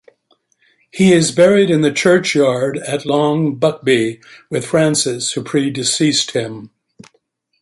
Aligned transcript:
He 0.89 1.13
is 1.13 1.31
buried 1.31 1.69
in 1.69 1.81
the 1.81 1.91
churchyard 1.91 2.79
at 2.79 3.05
Long 3.05 3.55
Buckby, 3.57 4.19
with 4.49 4.65
Frances, 4.65 5.33
who 5.33 5.43
pre-deceased 5.43 6.31
him. 6.31 6.71